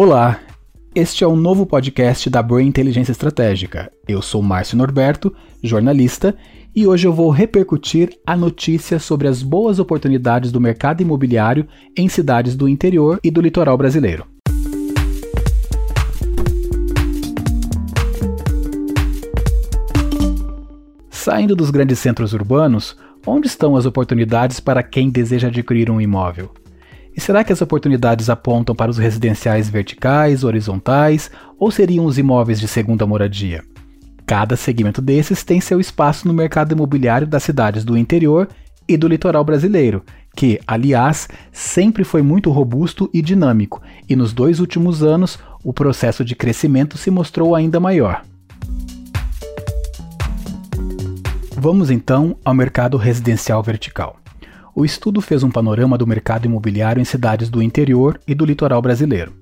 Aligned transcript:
Olá, 0.00 0.38
este 0.94 1.24
é 1.24 1.26
o 1.26 1.30
um 1.30 1.36
novo 1.36 1.66
podcast 1.66 2.30
da 2.30 2.40
Brain 2.40 2.68
Inteligência 2.68 3.10
Estratégica. 3.10 3.90
Eu 4.06 4.22
sou 4.22 4.40
Márcio 4.40 4.78
Norberto, 4.78 5.34
jornalista, 5.60 6.36
e 6.72 6.86
hoje 6.86 7.08
eu 7.08 7.12
vou 7.12 7.30
repercutir 7.30 8.16
a 8.24 8.36
notícia 8.36 9.00
sobre 9.00 9.26
as 9.26 9.42
boas 9.42 9.80
oportunidades 9.80 10.52
do 10.52 10.60
mercado 10.60 11.00
imobiliário 11.00 11.66
em 11.96 12.08
cidades 12.08 12.54
do 12.54 12.68
interior 12.68 13.18
e 13.24 13.28
do 13.28 13.40
litoral 13.40 13.76
brasileiro. 13.76 14.24
Saindo 21.10 21.56
dos 21.56 21.70
grandes 21.70 21.98
centros 21.98 22.32
urbanos, 22.32 22.96
onde 23.26 23.48
estão 23.48 23.74
as 23.74 23.84
oportunidades 23.84 24.60
para 24.60 24.80
quem 24.80 25.10
deseja 25.10 25.48
adquirir 25.48 25.90
um 25.90 26.00
imóvel? 26.00 26.52
E 27.18 27.20
será 27.20 27.42
que 27.42 27.52
as 27.52 27.60
oportunidades 27.60 28.30
apontam 28.30 28.76
para 28.76 28.92
os 28.92 28.96
residenciais 28.96 29.68
verticais, 29.68 30.44
horizontais 30.44 31.28
ou 31.58 31.68
seriam 31.68 32.04
os 32.04 32.16
imóveis 32.16 32.60
de 32.60 32.68
segunda 32.68 33.04
moradia? 33.08 33.64
Cada 34.24 34.54
segmento 34.54 35.02
desses 35.02 35.42
tem 35.42 35.60
seu 35.60 35.80
espaço 35.80 36.28
no 36.28 36.32
mercado 36.32 36.70
imobiliário 36.70 37.26
das 37.26 37.42
cidades 37.42 37.84
do 37.84 37.98
interior 37.98 38.48
e 38.86 38.96
do 38.96 39.08
litoral 39.08 39.42
brasileiro, 39.42 40.04
que, 40.36 40.60
aliás, 40.64 41.26
sempre 41.50 42.04
foi 42.04 42.22
muito 42.22 42.52
robusto 42.52 43.10
e 43.12 43.20
dinâmico, 43.20 43.82
e 44.08 44.14
nos 44.14 44.32
dois 44.32 44.60
últimos 44.60 45.02
anos 45.02 45.40
o 45.64 45.72
processo 45.72 46.24
de 46.24 46.36
crescimento 46.36 46.96
se 46.96 47.10
mostrou 47.10 47.56
ainda 47.56 47.80
maior. 47.80 48.22
Vamos 51.56 51.90
então 51.90 52.36
ao 52.44 52.54
mercado 52.54 52.96
residencial 52.96 53.60
vertical. 53.60 54.20
O 54.78 54.84
estudo 54.84 55.20
fez 55.20 55.42
um 55.42 55.50
panorama 55.50 55.98
do 55.98 56.06
mercado 56.06 56.46
imobiliário 56.46 57.00
em 57.00 57.04
cidades 57.04 57.50
do 57.50 57.60
interior 57.60 58.20
e 58.28 58.32
do 58.32 58.44
litoral 58.44 58.80
brasileiro. 58.80 59.32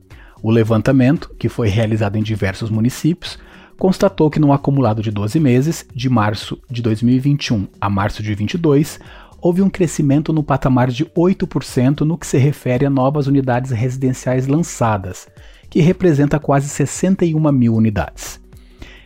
O 0.43 0.51
levantamento, 0.51 1.31
que 1.39 1.47
foi 1.47 1.69
realizado 1.69 2.17
em 2.17 2.23
diversos 2.23 2.71
municípios, 2.71 3.39
constatou 3.79 4.31
que 4.31 4.41
no 4.41 4.51
acumulado 4.51 5.03
de 5.03 5.11
12 5.11 5.39
meses, 5.39 5.87
de 5.95 6.09
março 6.09 6.59
de 6.71 6.81
2021 6.81 7.69
a 7.79 7.91
março 7.91 8.23
de 8.23 8.31
2022, 8.31 8.99
houve 9.39 9.61
um 9.61 9.69
crescimento 9.69 10.33
no 10.33 10.43
patamar 10.43 10.91
de 10.91 11.05
8% 11.05 12.01
no 12.01 12.17
que 12.17 12.27
se 12.27 12.39
refere 12.39 12.87
a 12.87 12.91
novas 12.91 13.27
unidades 13.27 13.73
residenciais 13.73 14.47
lançadas, 14.47 15.29
que 15.69 15.83
representa 15.83 16.41
quase 16.41 16.67
61 16.71 17.53
mil 17.53 17.75
unidades. 17.75 18.41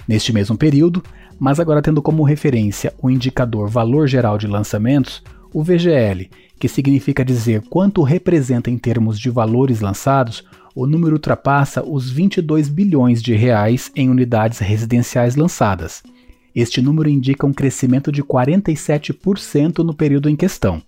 Neste 0.06 0.32
mesmo 0.32 0.56
período, 0.56 1.02
mas 1.40 1.58
agora 1.58 1.82
tendo 1.82 2.00
como 2.00 2.22
referência 2.22 2.94
o 3.02 3.10
indicador 3.10 3.68
Valor 3.68 4.06
Geral 4.06 4.38
de 4.38 4.46
Lançamentos, 4.46 5.24
o 5.52 5.62
VGL, 5.62 6.30
que 6.58 6.68
significa 6.68 7.24
dizer 7.24 7.62
quanto 7.68 8.02
representa 8.02 8.70
em 8.70 8.78
termos 8.78 9.18
de 9.18 9.30
valores 9.30 9.80
lançados, 9.80 10.44
o 10.74 10.86
número 10.86 11.14
ultrapassa 11.14 11.82
os 11.82 12.10
22 12.10 12.68
bilhões 12.68 13.22
de 13.22 13.34
reais 13.34 13.90
em 13.96 14.08
unidades 14.08 14.58
residenciais 14.58 15.36
lançadas. 15.36 16.02
Este 16.54 16.80
número 16.80 17.08
indica 17.08 17.46
um 17.46 17.52
crescimento 17.52 18.10
de 18.10 18.22
47% 18.22 19.78
no 19.78 19.94
período 19.94 20.28
em 20.28 20.36
questão. 20.36 20.82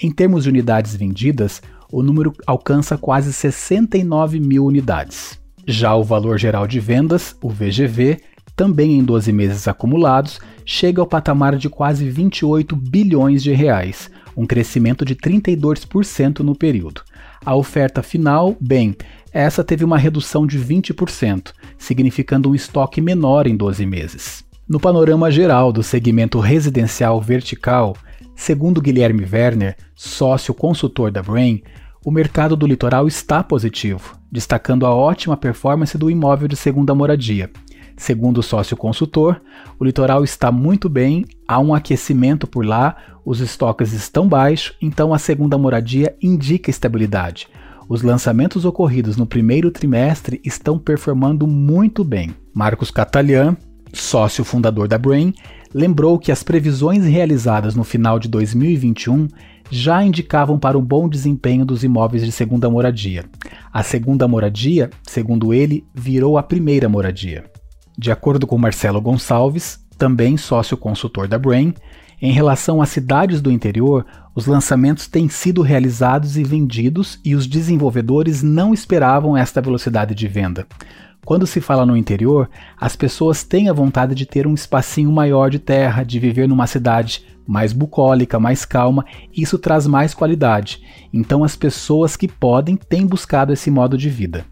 Em 0.00 0.10
termos 0.10 0.44
de 0.44 0.50
unidades 0.50 0.94
vendidas, 0.94 1.60
o 1.90 2.02
número 2.02 2.32
alcança 2.46 2.96
quase 2.96 3.32
69 3.32 4.38
mil 4.38 4.64
unidades. 4.64 5.38
Já 5.66 5.94
o 5.94 6.04
valor 6.04 6.38
geral 6.38 6.66
de 6.66 6.80
vendas, 6.80 7.36
o 7.42 7.48
VGV, 7.48 8.20
também 8.54 8.98
em 8.98 9.04
12 9.04 9.32
meses 9.32 9.68
acumulados, 9.68 10.40
chega 10.64 11.00
ao 11.00 11.06
patamar 11.06 11.56
de 11.56 11.68
quase 11.68 12.08
28 12.08 12.76
bilhões 12.76 13.42
de 13.42 13.52
reais, 13.52 14.10
um 14.36 14.46
crescimento 14.46 15.04
de 15.04 15.16
32% 15.16 16.40
no 16.40 16.54
período. 16.54 17.02
A 17.44 17.54
oferta 17.54 18.02
final, 18.02 18.56
bem, 18.60 18.96
essa 19.32 19.62
teve 19.62 19.84
uma 19.84 19.98
redução 19.98 20.46
de 20.46 20.58
20%, 20.58 21.52
significando 21.78 22.50
um 22.50 22.54
estoque 22.54 23.00
menor 23.00 23.46
em 23.46 23.56
12 23.56 23.86
meses. 23.86 24.44
No 24.68 24.78
panorama 24.78 25.30
geral 25.30 25.72
do 25.72 25.82
segmento 25.82 26.38
residencial 26.40 27.20
vertical, 27.20 27.96
segundo 28.36 28.80
Guilherme 28.80 29.26
Werner, 29.30 29.76
sócio 29.94 30.52
consultor 30.52 31.10
da 31.10 31.22
Brain, 31.22 31.62
o 32.04 32.10
mercado 32.10 32.56
do 32.56 32.66
litoral 32.66 33.08
está 33.08 33.42
positivo, 33.42 34.16
destacando 34.30 34.86
a 34.86 34.94
ótima 34.94 35.36
performance 35.36 35.96
do 35.98 36.10
imóvel 36.10 36.48
de 36.48 36.56
segunda 36.56 36.94
moradia. 36.94 37.50
Segundo 37.98 38.38
o 38.38 38.42
sócio 38.44 38.76
consultor, 38.76 39.42
o 39.76 39.84
litoral 39.84 40.22
está 40.22 40.52
muito 40.52 40.88
bem, 40.88 41.24
há 41.48 41.58
um 41.58 41.74
aquecimento 41.74 42.46
por 42.46 42.64
lá, 42.64 42.96
os 43.24 43.40
estoques 43.40 43.92
estão 43.92 44.28
baixos, 44.28 44.76
então 44.80 45.12
a 45.12 45.18
segunda 45.18 45.58
moradia 45.58 46.16
indica 46.22 46.70
estabilidade. 46.70 47.48
Os 47.88 48.02
lançamentos 48.02 48.64
ocorridos 48.64 49.16
no 49.16 49.26
primeiro 49.26 49.68
trimestre 49.72 50.40
estão 50.44 50.78
performando 50.78 51.44
muito 51.44 52.04
bem. 52.04 52.30
Marcos 52.54 52.92
Catalian, 52.92 53.56
sócio 53.92 54.44
fundador 54.44 54.86
da 54.86 54.96
Brain, 54.96 55.34
lembrou 55.74 56.20
que 56.20 56.30
as 56.30 56.44
previsões 56.44 57.04
realizadas 57.04 57.74
no 57.74 57.82
final 57.82 58.20
de 58.20 58.28
2021 58.28 59.26
já 59.72 60.04
indicavam 60.04 60.56
para 60.56 60.78
um 60.78 60.82
bom 60.82 61.08
desempenho 61.08 61.64
dos 61.64 61.82
imóveis 61.82 62.24
de 62.24 62.30
segunda 62.30 62.70
moradia. 62.70 63.24
A 63.72 63.82
segunda 63.82 64.28
moradia, 64.28 64.88
segundo 65.02 65.52
ele, 65.52 65.84
virou 65.92 66.38
a 66.38 66.44
primeira 66.44 66.88
moradia. 66.88 67.44
De 67.98 68.12
acordo 68.12 68.46
com 68.46 68.56
Marcelo 68.56 69.00
Gonçalves, 69.00 69.84
também 69.98 70.36
sócio 70.36 70.76
consultor 70.76 71.26
da 71.26 71.36
Brain, 71.36 71.74
em 72.22 72.30
relação 72.30 72.80
às 72.80 72.90
cidades 72.90 73.40
do 73.40 73.50
interior, 73.50 74.06
os 74.36 74.46
lançamentos 74.46 75.08
têm 75.08 75.28
sido 75.28 75.62
realizados 75.62 76.36
e 76.36 76.44
vendidos 76.44 77.18
e 77.24 77.34
os 77.34 77.44
desenvolvedores 77.44 78.40
não 78.40 78.72
esperavam 78.72 79.36
esta 79.36 79.60
velocidade 79.60 80.14
de 80.14 80.28
venda. 80.28 80.64
Quando 81.24 81.44
se 81.44 81.60
fala 81.60 81.84
no 81.84 81.96
interior, 81.96 82.48
as 82.80 82.94
pessoas 82.94 83.42
têm 83.42 83.68
a 83.68 83.72
vontade 83.72 84.14
de 84.14 84.24
ter 84.24 84.46
um 84.46 84.54
espacinho 84.54 85.10
maior 85.10 85.50
de 85.50 85.58
terra, 85.58 86.04
de 86.04 86.20
viver 86.20 86.46
numa 86.46 86.68
cidade 86.68 87.24
mais 87.44 87.72
bucólica, 87.72 88.38
mais 88.38 88.64
calma, 88.64 89.04
isso 89.36 89.58
traz 89.58 89.88
mais 89.88 90.14
qualidade. 90.14 90.82
Então 91.12 91.42
as 91.42 91.56
pessoas 91.56 92.16
que 92.16 92.28
podem 92.28 92.76
têm 92.76 93.04
buscado 93.04 93.52
esse 93.52 93.72
modo 93.72 93.98
de 93.98 94.08
vida. 94.08 94.44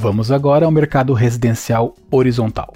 Vamos 0.00 0.30
agora 0.30 0.64
ao 0.64 0.70
mercado 0.70 1.12
residencial 1.12 1.96
horizontal. 2.08 2.72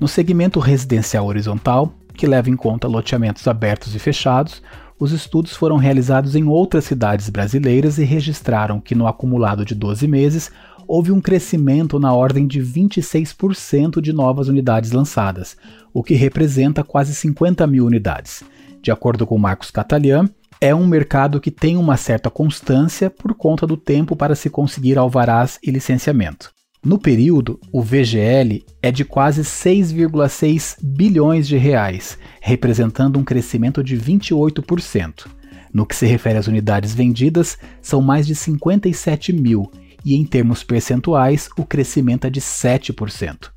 No 0.00 0.06
segmento 0.06 0.60
residencial 0.60 1.26
horizontal, 1.26 1.92
que 2.14 2.28
leva 2.28 2.48
em 2.48 2.54
conta 2.54 2.86
loteamentos 2.86 3.48
abertos 3.48 3.92
e 3.96 3.98
fechados, 3.98 4.62
os 4.96 5.10
estudos 5.10 5.56
foram 5.56 5.76
realizados 5.76 6.36
em 6.36 6.44
outras 6.44 6.84
cidades 6.84 7.28
brasileiras 7.28 7.98
e 7.98 8.04
registraram 8.04 8.80
que 8.80 8.94
no 8.94 9.08
acumulado 9.08 9.64
de 9.64 9.74
12 9.74 10.06
meses 10.06 10.52
houve 10.86 11.10
um 11.10 11.20
crescimento 11.20 11.98
na 11.98 12.12
ordem 12.12 12.46
de 12.46 12.60
26% 12.60 14.00
de 14.00 14.12
novas 14.12 14.46
unidades 14.46 14.92
lançadas, 14.92 15.56
o 15.92 16.04
que 16.04 16.14
representa 16.14 16.84
quase 16.84 17.16
50 17.16 17.66
mil 17.66 17.84
unidades. 17.84 18.44
De 18.80 18.92
acordo 18.92 19.26
com 19.26 19.36
Marcos 19.36 19.72
Catalian, 19.72 20.30
é 20.60 20.72
um 20.72 20.86
mercado 20.86 21.40
que 21.40 21.50
tem 21.50 21.76
uma 21.76 21.96
certa 21.96 22.30
constância 22.30 23.10
por 23.10 23.34
conta 23.34 23.66
do 23.66 23.76
tempo 23.76 24.14
para 24.14 24.36
se 24.36 24.48
conseguir 24.48 24.98
alvarás 24.98 25.58
e 25.64 25.72
licenciamento. 25.72 26.59
No 26.82 26.98
período, 26.98 27.60
o 27.70 27.82
VGL 27.82 28.64
é 28.80 28.90
de 28.90 29.04
quase 29.04 29.42
6,6 29.42 30.78
bilhões 30.82 31.46
de 31.46 31.58
reais, 31.58 32.16
representando 32.40 33.18
um 33.18 33.24
crescimento 33.24 33.84
de 33.84 33.98
28%. 33.98 35.26
No 35.74 35.84
que 35.84 35.94
se 35.94 36.06
refere 36.06 36.38
às 36.38 36.46
unidades 36.46 36.94
vendidas, 36.94 37.58
são 37.82 38.00
mais 38.00 38.26
de 38.26 38.34
57 38.34 39.30
mil, 39.30 39.70
e 40.02 40.14
em 40.16 40.24
termos 40.24 40.64
percentuais, 40.64 41.50
o 41.54 41.66
crescimento 41.66 42.26
é 42.26 42.30
de 42.30 42.40
7%. 42.40 43.50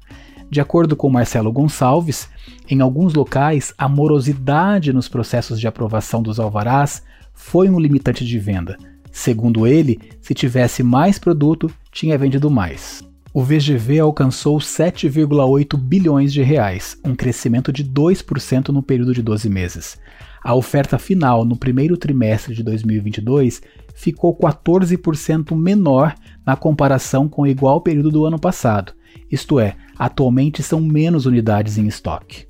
De 0.50 0.60
acordo 0.60 0.94
com 0.94 1.10
Marcelo 1.10 1.50
Gonçalves, 1.50 2.28
em 2.70 2.82
alguns 2.82 3.14
locais, 3.14 3.74
a 3.78 3.88
morosidade 3.88 4.92
nos 4.92 5.08
processos 5.08 5.62
de 5.62 5.66
aprovação 5.68 6.22
dos 6.22 6.42
alvarás 6.42 7.02
foi 7.34 7.70
um 7.70 7.80
limitante 7.80 8.26
de 8.26 8.38
venda. 8.38 8.78
Segundo 9.14 9.66
ele, 9.66 9.98
se 10.20 10.34
tivesse 10.34 10.84
mais 10.84 11.18
produto, 11.18 11.72
tinha 11.90 12.18
vendido 12.18 12.52
mais 12.52 13.02
o 13.34 13.42
VGV 13.42 14.00
alcançou 14.00 14.58
7,8 14.60 15.76
bilhões 15.76 16.32
de 16.32 16.44
reais, 16.44 16.96
um 17.04 17.16
crescimento 17.16 17.74
de 17.74 17.84
2% 17.84 18.70
no 18.70 18.84
período 18.84 19.12
de 19.12 19.24
12 19.24 19.50
meses. 19.50 19.98
A 20.44 20.54
oferta 20.54 21.00
final 21.00 21.44
no 21.44 21.58
primeiro 21.58 21.98
trimestre 21.98 22.54
de 22.54 22.62
2022 22.62 23.62
ficou 23.96 24.38
14% 24.38 25.56
menor 25.56 26.14
na 26.46 26.56
comparação 26.56 27.28
com 27.28 27.42
o 27.42 27.48
igual 27.48 27.82
período 27.82 28.12
do 28.12 28.26
ano 28.26 28.38
passado, 28.38 28.94
isto 29.32 29.60
é, 29.60 29.76
atualmente 29.98 30.62
são 30.62 30.80
menos 30.80 31.26
unidades 31.26 31.80
em 31.80 31.88
estoque. 31.88 32.46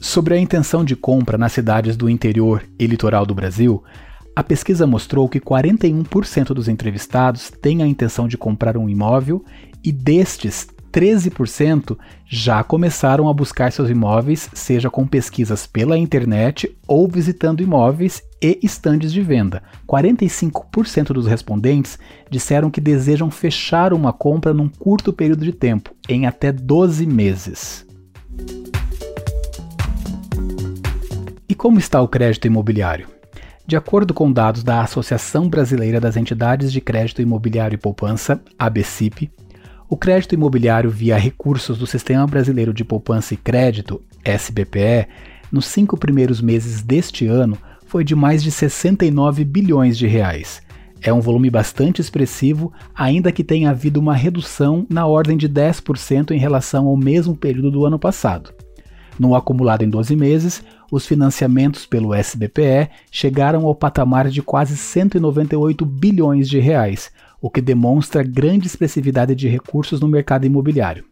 Sobre 0.00 0.34
a 0.34 0.38
intenção 0.38 0.84
de 0.84 0.96
compra 0.96 1.38
nas 1.38 1.52
cidades 1.52 1.96
do 1.96 2.10
interior 2.10 2.64
e 2.78 2.86
litoral 2.86 3.24
do 3.24 3.34
Brasil, 3.34 3.82
a 4.36 4.42
pesquisa 4.42 4.86
mostrou 4.86 5.28
que 5.28 5.40
41% 5.40 6.48
dos 6.48 6.68
entrevistados 6.68 7.50
têm 7.50 7.82
a 7.82 7.86
intenção 7.86 8.26
de 8.26 8.36
comprar 8.36 8.76
um 8.76 8.88
imóvel 8.88 9.44
e 9.82 9.92
destes, 9.92 10.66
13% 10.92 11.96
já 12.26 12.62
começaram 12.64 13.28
a 13.28 13.32
buscar 13.32 13.70
seus 13.72 13.90
imóveis, 13.90 14.48
seja 14.52 14.90
com 14.90 15.06
pesquisas 15.06 15.66
pela 15.66 15.98
internet 15.98 16.76
ou 16.86 17.08
visitando 17.08 17.62
imóveis 17.62 18.22
e 18.42 18.58
estandes 18.62 19.12
de 19.12 19.20
venda. 19.20 19.62
45% 19.88 21.12
dos 21.12 21.26
respondentes 21.26 21.98
disseram 22.30 22.70
que 22.70 22.80
desejam 22.80 23.30
fechar 23.30 23.92
uma 23.92 24.12
compra 24.12 24.54
num 24.54 24.68
curto 24.68 25.12
período 25.12 25.44
de 25.44 25.52
tempo, 25.52 25.90
em 26.08 26.26
até 26.26 26.50
12 26.50 27.06
meses. 27.06 27.86
E 31.48 31.54
como 31.54 31.78
está 31.78 32.00
o 32.00 32.08
crédito 32.08 32.46
imobiliário? 32.46 33.14
De 33.66 33.76
acordo 33.76 34.12
com 34.12 34.30
dados 34.30 34.62
da 34.62 34.82
Associação 34.82 35.48
Brasileira 35.48 35.98
das 35.98 36.18
Entidades 36.18 36.70
de 36.70 36.82
Crédito 36.82 37.22
Imobiliário 37.22 37.76
e 37.76 37.78
Poupança, 37.78 38.42
ABCIP, 38.58 39.30
o 39.88 39.96
crédito 39.96 40.34
imobiliário 40.34 40.90
via 40.90 41.16
recursos 41.16 41.78
do 41.78 41.86
Sistema 41.86 42.26
Brasileiro 42.26 42.74
de 42.74 42.84
Poupança 42.84 43.32
e 43.32 43.38
Crédito, 43.38 44.02
SBPE, 44.22 45.08
nos 45.50 45.64
cinco 45.64 45.96
primeiros 45.96 46.42
meses 46.42 46.82
deste 46.82 47.26
ano 47.26 47.56
foi 47.86 48.04
de 48.04 48.14
mais 48.14 48.42
de 48.42 48.50
69 48.50 49.44
bilhões 49.44 49.96
de 49.96 50.06
reais. 50.06 50.60
É 51.00 51.12
um 51.12 51.20
volume 51.20 51.48
bastante 51.48 52.02
expressivo, 52.02 52.70
ainda 52.94 53.32
que 53.32 53.44
tenha 53.44 53.70
havido 53.70 53.98
uma 53.98 54.14
redução 54.14 54.86
na 54.90 55.06
ordem 55.06 55.38
de 55.38 55.48
10% 55.48 56.32
em 56.32 56.38
relação 56.38 56.86
ao 56.86 56.96
mesmo 56.98 57.34
período 57.34 57.70
do 57.70 57.86
ano 57.86 57.98
passado. 57.98 58.52
No 59.18 59.34
acumulado 59.34 59.82
em 59.82 59.88
12 59.88 60.16
meses, 60.16 60.62
os 60.90 61.06
financiamentos 61.06 61.86
pelo 61.86 62.12
SBPE 62.14 62.90
chegaram 63.10 63.64
ao 63.66 63.74
patamar 63.74 64.28
de 64.28 64.42
quase 64.42 64.76
198 64.76 65.84
bilhões 65.86 66.48
de 66.48 66.58
reais, 66.58 67.10
o 67.40 67.48
que 67.48 67.60
demonstra 67.60 68.22
grande 68.22 68.66
expressividade 68.66 69.34
de 69.34 69.48
recursos 69.48 70.00
no 70.00 70.08
mercado 70.08 70.46
imobiliário. 70.46 71.04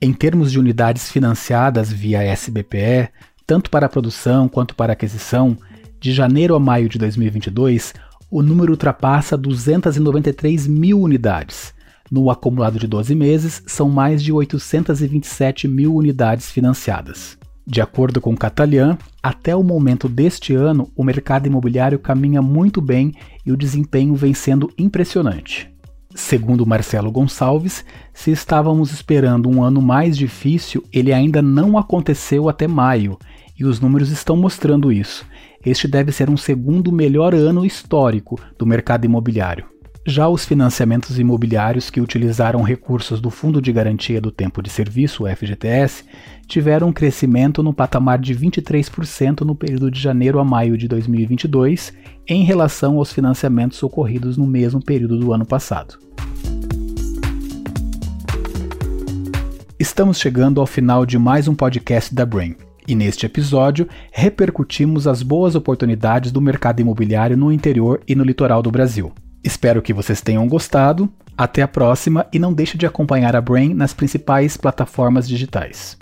Em 0.00 0.12
termos 0.12 0.50
de 0.52 0.58
unidades 0.58 1.10
financiadas 1.10 1.92
via 1.92 2.22
SBPE, 2.22 3.10
tanto 3.46 3.70
para 3.70 3.88
produção 3.88 4.48
quanto 4.48 4.74
para 4.74 4.92
aquisição, 4.92 5.56
de 6.00 6.12
janeiro 6.12 6.54
a 6.54 6.60
maio 6.60 6.88
de 6.88 6.98
2022, 6.98 7.94
o 8.30 8.42
número 8.42 8.72
ultrapassa 8.72 9.36
293 9.36 10.66
mil 10.66 11.00
unidades. 11.00 11.73
No 12.14 12.30
acumulado 12.30 12.78
de 12.78 12.86
12 12.86 13.12
meses, 13.12 13.60
são 13.66 13.88
mais 13.88 14.22
de 14.22 14.32
827 14.32 15.66
mil 15.66 15.96
unidades 15.96 16.48
financiadas. 16.48 17.36
De 17.66 17.80
acordo 17.80 18.20
com 18.20 18.36
Catalian, 18.36 18.96
até 19.20 19.56
o 19.56 19.64
momento 19.64 20.08
deste 20.08 20.54
ano, 20.54 20.92
o 20.94 21.02
mercado 21.02 21.48
imobiliário 21.48 21.98
caminha 21.98 22.40
muito 22.40 22.80
bem 22.80 23.12
e 23.44 23.50
o 23.50 23.56
desempenho 23.56 24.14
vem 24.14 24.32
sendo 24.32 24.70
impressionante. 24.78 25.68
Segundo 26.14 26.64
Marcelo 26.64 27.10
Gonçalves, 27.10 27.84
se 28.12 28.30
estávamos 28.30 28.92
esperando 28.92 29.48
um 29.48 29.60
ano 29.60 29.82
mais 29.82 30.16
difícil, 30.16 30.84
ele 30.92 31.12
ainda 31.12 31.42
não 31.42 31.76
aconteceu 31.76 32.48
até 32.48 32.68
maio, 32.68 33.18
e 33.58 33.64
os 33.64 33.80
números 33.80 34.10
estão 34.12 34.36
mostrando 34.36 34.92
isso. 34.92 35.26
Este 35.66 35.88
deve 35.88 36.12
ser 36.12 36.30
um 36.30 36.36
segundo 36.36 36.92
melhor 36.92 37.34
ano 37.34 37.66
histórico 37.66 38.38
do 38.56 38.64
mercado 38.64 39.04
imobiliário. 39.04 39.73
Já 40.06 40.28
os 40.28 40.44
financiamentos 40.44 41.18
imobiliários 41.18 41.88
que 41.88 41.98
utilizaram 41.98 42.60
recursos 42.60 43.22
do 43.22 43.30
Fundo 43.30 43.60
de 43.60 43.72
Garantia 43.72 44.20
do 44.20 44.30
Tempo 44.30 44.62
de 44.62 44.68
Serviço, 44.68 45.24
FGTS, 45.24 46.04
tiveram 46.46 46.88
um 46.88 46.92
crescimento 46.92 47.62
no 47.62 47.72
patamar 47.72 48.18
de 48.18 48.34
23% 48.34 49.40
no 49.40 49.54
período 49.54 49.90
de 49.90 49.98
janeiro 49.98 50.38
a 50.38 50.44
maio 50.44 50.76
de 50.76 50.86
2022, 50.88 51.94
em 52.28 52.44
relação 52.44 52.98
aos 52.98 53.14
financiamentos 53.14 53.82
ocorridos 53.82 54.36
no 54.36 54.46
mesmo 54.46 54.78
período 54.78 55.18
do 55.18 55.32
ano 55.32 55.46
passado. 55.46 55.98
Estamos 59.78 60.18
chegando 60.18 60.60
ao 60.60 60.66
final 60.66 61.06
de 61.06 61.18
mais 61.18 61.48
um 61.48 61.54
podcast 61.54 62.14
da 62.14 62.26
Brain. 62.26 62.56
E 62.86 62.94
neste 62.94 63.24
episódio, 63.24 63.88
repercutimos 64.12 65.06
as 65.06 65.22
boas 65.22 65.54
oportunidades 65.54 66.30
do 66.30 66.42
mercado 66.42 66.80
imobiliário 66.80 67.38
no 67.38 67.50
interior 67.50 68.02
e 68.06 68.14
no 68.14 68.22
litoral 68.22 68.60
do 68.60 68.70
Brasil. 68.70 69.10
Espero 69.44 69.82
que 69.82 69.92
vocês 69.92 70.22
tenham 70.22 70.48
gostado. 70.48 71.08
Até 71.36 71.62
a 71.62 71.68
próxima 71.68 72.26
e 72.32 72.38
não 72.38 72.52
deixe 72.52 72.78
de 72.78 72.86
acompanhar 72.86 73.36
a 73.36 73.40
Brain 73.40 73.74
nas 73.74 73.92
principais 73.92 74.56
plataformas 74.56 75.28
digitais. 75.28 75.98